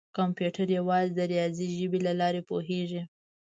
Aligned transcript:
کمپیوټر 0.17 0.67
یوازې 0.77 1.11
د 1.15 1.19
ریاضي 1.31 1.67
ژبې 1.77 1.99
له 2.07 2.13
لارې 2.19 2.41
پوهېږي. 2.49 3.01